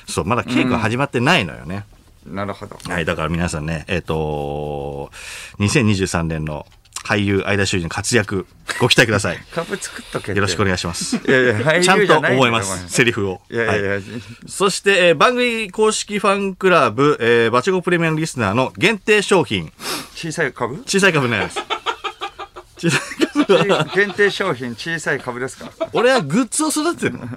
[0.07, 1.85] そう、まだ稽古始まってないのよね。
[2.27, 2.79] なるほど。
[2.89, 5.11] はい、だから皆さんね、えっ、と
[5.59, 6.67] 2023年の
[7.05, 8.47] 俳優、相田修二の活躍、
[8.81, 9.39] ご期待ください。
[9.55, 11.17] 株作っとけよろしくおい願いします。
[11.17, 13.41] いやいや俳優ちゃんとじゃないます、セリフを。
[13.51, 14.03] いやいやいや、はい
[14.47, 19.73] そして、えー番組公式ファンクラブ、えーバチェコプレミアムリスナーの限定商品、
[20.15, 20.83] 小さい株？
[20.87, 21.59] 小さい株になります。
[22.79, 25.71] 小さい株は、 限定商品小さい株ですか？
[25.93, 27.29] 俺はグッズを育ててるの。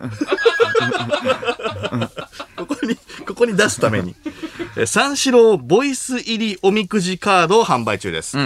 [2.57, 2.95] ここに、
[3.27, 4.15] ここに出すために。
[4.77, 8.37] えー三四郎ボイス入りおみくじカードを販売中です。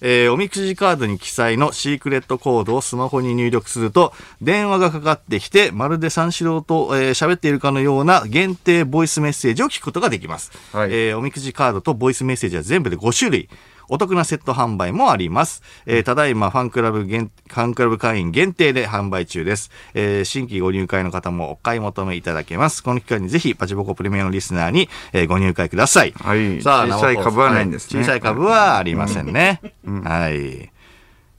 [0.00, 4.12] えーおみくじカードに記載のシークレットコードをスマホに入力すると、
[4.42, 10.50] 電話がかかってきて、まるで三四郎とえー喋、っているかのような限定ボイスメッセージを聞くことができます。
[10.72, 13.48] はいえーおみくじカードとボイスメッセージは全部で5種類。
[13.88, 15.62] お得なセット販売もあります。
[15.86, 19.70] えーただいまファンクラブ限、ファンクラブ会員限定で販売中です。
[19.94, 22.82] えー新規ご入会の方もお買い求めいただけます。
[22.82, 26.12] この機会にぜひ、パチボコプレミアムリスナーに、えーご入会ください。
[26.16, 29.60] はい小さい株はないんですね小さい株はありませんね。
[30.04, 30.70] はい。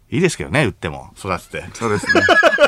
[0.09, 1.65] いいですけどね、売っても、育てて。
[1.73, 2.21] そうですね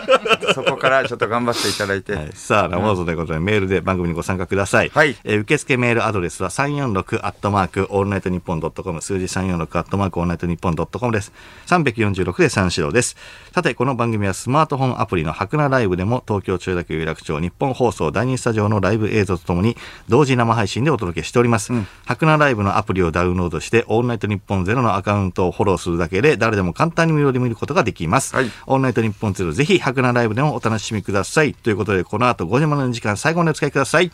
[0.54, 4.92] そこからちょっと頑張っていただいて、はい、さあ、生放送ということで、メールで番組にご参加ください。
[4.94, 11.32] はいえー受付メールアドレスは346アットマークオールナイトニッポンドットコム、数字346アットマークオールナイトニッポンドットコムです。
[11.68, 13.16] 346で三四郎です。
[13.54, 19.78] さて、この番組はスマートフォンアプリの白菜ライブでも、東京千代田区有楽町ニッポン放送第2スタジオのライブ映像とともに、
[20.10, 21.72] 同時生配信でお届けしております。
[22.06, 28.36] 白菜ライブのアプリをダウンロードして、オールナイトニッポンゼロのアカウントをフォローするだけで、誰でも簡単に無料で見ることができます。
[28.36, 31.54] はいオールナイトニッポンゼロ、ぜひ白菜ライブでもお楽しみください。
[31.54, 34.12] ということで、この後5時までの時間、最後までお使いください。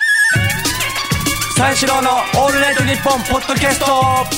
[1.57, 4.34] 三四郎のオールナイトニッポンポッドキャスト